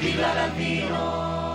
Viva 0.00 0.32
Latino. 0.32 1.47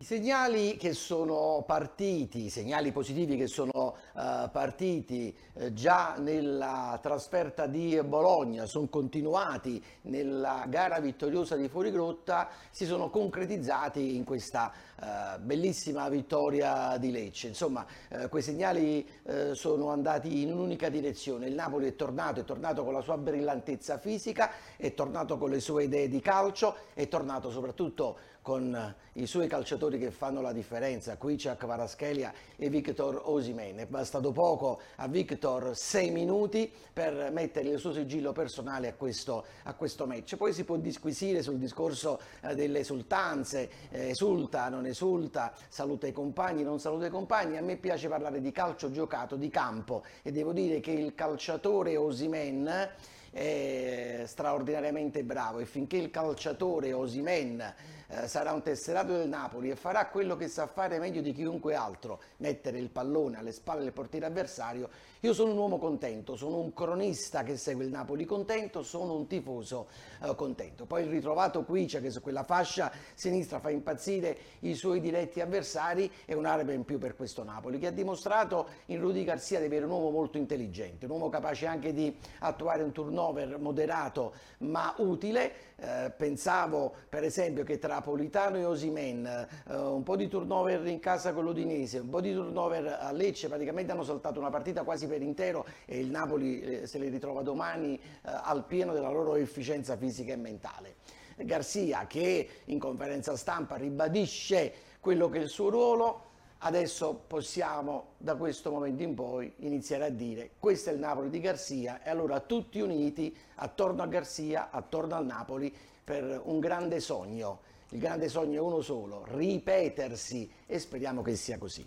Ravino! 0.00 0.10
segnali 0.10 0.76
che 0.78 0.94
sono 0.94 1.62
partiti, 1.66 2.46
i 2.46 2.50
segnali 2.50 2.90
positivi 2.90 3.36
che 3.36 3.46
sono 3.46 3.94
uh, 4.14 4.50
partiti 4.50 5.36
uh, 5.52 5.72
già 5.74 6.16
nella 6.18 6.98
trasferta 7.02 7.66
di 7.66 8.00
Bologna, 8.02 8.64
sono 8.64 8.88
continuati 8.88 9.82
nella 10.02 10.64
gara 10.68 10.98
vittoriosa 11.00 11.54
di 11.54 11.68
Fuorigrotta, 11.68 12.48
si 12.70 12.86
sono 12.86 13.10
concretizzati 13.10 14.16
in 14.16 14.24
questa 14.24 14.72
uh, 14.96 15.40
bellissima 15.40 16.08
vittoria 16.08 16.96
di 16.96 17.10
Lecce. 17.10 17.48
Insomma, 17.48 17.84
quei 18.28 18.42
segnali 18.42 19.06
sono 19.52 19.90
andati 19.90 20.42
in 20.42 20.52
un'unica 20.52 20.88
direzione. 20.88 21.46
Il 21.46 21.54
Napoli 21.54 21.88
è 21.88 21.94
tornato, 21.94 22.40
è 22.40 22.44
tornato 22.44 22.84
con 22.84 22.92
la 22.92 23.00
sua 23.00 23.16
brillantezza 23.16 23.98
fisica, 23.98 24.50
è 24.76 24.94
tornato 24.94 25.38
con 25.38 25.50
le 25.50 25.60
sue 25.60 25.84
idee 25.84 26.08
di 26.08 26.20
calcio, 26.20 26.74
è 26.94 27.08
tornato 27.08 27.50
soprattutto 27.50 28.18
con 28.42 28.94
i 29.14 29.26
suoi 29.26 29.46
calciatori 29.46 29.89
che 29.98 30.10
fanno 30.10 30.40
la 30.40 30.52
differenza, 30.52 31.16
Quiciak, 31.16 31.64
Varaschelia 31.66 32.32
e 32.56 32.68
Victor 32.68 33.22
Osimen. 33.24 33.76
È 33.78 33.86
bastato 33.86 34.32
poco 34.32 34.80
a 34.96 35.08
Victor 35.08 35.76
sei 35.76 36.10
minuti 36.10 36.70
per 36.92 37.30
mettere 37.32 37.68
il 37.68 37.78
suo 37.78 37.92
sigillo 37.92 38.32
personale 38.32 38.88
a 38.88 38.94
questo, 38.94 39.44
a 39.64 39.74
questo 39.74 40.06
match. 40.06 40.36
Poi 40.36 40.52
si 40.52 40.64
può 40.64 40.76
disquisire 40.76 41.42
sul 41.42 41.58
discorso 41.58 42.20
eh, 42.42 42.54
delle 42.54 42.80
esultanze, 42.80 43.70
eh, 43.90 44.10
esulta, 44.10 44.68
non 44.68 44.86
esulta, 44.86 45.52
saluta 45.68 46.06
i 46.06 46.12
compagni, 46.12 46.62
non 46.62 46.78
saluta 46.78 47.06
i 47.06 47.10
compagni. 47.10 47.56
A 47.56 47.62
me 47.62 47.76
piace 47.76 48.08
parlare 48.08 48.40
di 48.40 48.52
calcio 48.52 48.90
giocato, 48.90 49.36
di 49.36 49.48
campo 49.48 50.04
e 50.22 50.32
devo 50.32 50.52
dire 50.52 50.80
che 50.80 50.92
il 50.92 51.14
calciatore 51.14 51.96
Osimen 51.96 52.88
è 53.30 54.24
straordinariamente 54.26 55.22
bravo 55.22 55.58
e 55.60 55.66
finché 55.66 55.96
il 55.96 56.10
calciatore 56.10 56.92
Osimen 56.92 57.74
eh, 58.12 58.26
sarà 58.26 58.52
un 58.52 58.62
tesserato 58.62 59.12
del 59.12 59.28
Napoli 59.28 59.70
e 59.70 59.76
farà 59.76 60.08
quello 60.08 60.36
che 60.36 60.48
sa 60.48 60.66
fare 60.66 60.98
meglio 60.98 61.20
di 61.20 61.32
chiunque 61.32 61.74
altro, 61.74 62.20
mettere 62.38 62.78
il 62.78 62.90
pallone 62.90 63.38
alle 63.38 63.52
spalle 63.52 63.84
del 63.84 63.92
portiere 63.92 64.26
avversario, 64.26 64.88
io 65.20 65.34
sono 65.34 65.52
un 65.52 65.58
uomo 65.58 65.78
contento, 65.78 66.34
sono 66.34 66.58
un 66.58 66.72
cronista 66.72 67.42
che 67.42 67.56
segue 67.56 67.84
il 67.84 67.90
Napoli 67.90 68.24
contento, 68.24 68.82
sono 68.82 69.14
un 69.14 69.26
tifoso 69.26 69.88
eh, 70.22 70.34
contento. 70.34 70.86
Poi 70.86 71.02
il 71.02 71.10
ritrovato 71.10 71.62
Quicia 71.62 72.00
che 72.00 72.10
su 72.10 72.20
quella 72.20 72.42
fascia 72.42 72.90
sinistra 73.14 73.60
fa 73.60 73.70
impazzire 73.70 74.36
i 74.60 74.74
suoi 74.74 74.98
diretti 74.98 75.40
avversari 75.40 76.10
è 76.24 76.32
un'arma 76.32 76.72
in 76.72 76.84
più 76.84 76.98
per 76.98 77.14
questo 77.14 77.44
Napoli 77.44 77.78
che 77.78 77.88
ha 77.88 77.92
dimostrato 77.92 78.68
in 78.86 78.98
Rudy 78.98 79.22
Garcia 79.22 79.58
di 79.58 79.66
avere 79.66 79.84
un 79.84 79.90
uomo 79.90 80.10
molto 80.10 80.38
intelligente, 80.38 81.04
un 81.04 81.12
uomo 81.12 81.28
capace 81.28 81.66
anche 81.66 81.92
di 81.92 82.16
attuare 82.38 82.82
un 82.82 82.92
turnover 83.20 83.58
moderato 83.58 84.32
ma 84.58 84.94
utile. 84.98 85.68
Eh, 85.76 86.10
pensavo 86.14 86.92
per 87.08 87.24
esempio 87.24 87.64
che 87.64 87.78
tra 87.78 87.94
Napolitano 87.94 88.56
e 88.56 88.64
Osimen, 88.64 89.26
eh, 89.26 89.74
un 89.76 90.02
po' 90.02 90.16
di 90.16 90.28
turnover 90.28 90.86
in 90.86 90.98
casa 91.00 91.32
con 91.32 91.44
l'Udinese, 91.44 91.98
un 91.98 92.10
po' 92.10 92.20
di 92.20 92.32
turnover 92.32 92.98
a 93.00 93.10
Lecce, 93.12 93.48
praticamente 93.48 93.92
hanno 93.92 94.02
saltato 94.02 94.38
una 94.38 94.50
partita 94.50 94.82
quasi 94.82 95.06
per 95.06 95.22
intero 95.22 95.66
e 95.86 95.98
il 95.98 96.10
Napoli 96.10 96.60
eh, 96.60 96.86
se 96.86 96.98
li 96.98 97.08
ritrova 97.08 97.42
domani 97.42 97.96
eh, 97.96 98.00
al 98.22 98.64
pieno 98.66 98.92
della 98.92 99.10
loro 99.10 99.36
efficienza 99.36 99.96
fisica 99.96 100.32
e 100.32 100.36
mentale. 100.36 100.94
Garzia 101.36 102.06
che 102.06 102.48
in 102.66 102.78
conferenza 102.78 103.34
stampa 103.34 103.76
ribadisce 103.76 104.72
quello 105.00 105.30
che 105.30 105.38
è 105.38 105.42
il 105.42 105.48
suo 105.48 105.70
ruolo, 105.70 106.29
adesso 106.62 107.14
possiamo 107.26 108.12
da 108.16 108.34
questo 108.36 108.70
momento 108.70 109.02
in 109.02 109.14
poi 109.14 109.52
iniziare 109.58 110.04
a 110.04 110.10
dire 110.10 110.50
questo 110.58 110.90
è 110.90 110.92
il 110.92 110.98
Napoli 110.98 111.30
di 111.30 111.40
Garzia 111.40 112.02
e 112.02 112.10
allora 112.10 112.40
tutti 112.40 112.80
uniti 112.80 113.34
attorno 113.56 114.02
a 114.02 114.06
Garzia, 114.06 114.70
attorno 114.70 115.14
al 115.14 115.26
Napoli 115.26 115.74
per 116.02 116.40
un 116.44 116.58
grande 116.58 117.00
sogno 117.00 117.68
il 117.92 117.98
grande 117.98 118.28
sogno 118.28 118.54
è 118.54 118.60
uno 118.60 118.82
solo, 118.82 119.24
ripetersi 119.26 120.48
e 120.66 120.78
speriamo 120.78 121.22
che 121.22 121.34
sia 121.34 121.58
così. 121.58 121.84